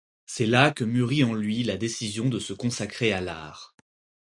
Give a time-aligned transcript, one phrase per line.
[0.25, 3.75] C'est là que mûrit en lui la décision de se consacrer à l'art.